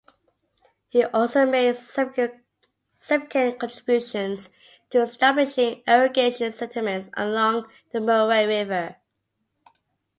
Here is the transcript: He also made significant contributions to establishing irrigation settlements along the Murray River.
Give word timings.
He 0.89 1.03
also 1.03 1.45
made 1.45 1.75
significant 1.75 2.39
contributions 3.59 4.49
to 4.89 5.01
establishing 5.03 5.83
irrigation 5.87 6.51
settlements 6.53 7.11
along 7.15 7.69
the 7.91 7.99
Murray 8.01 8.47
River. 8.47 8.95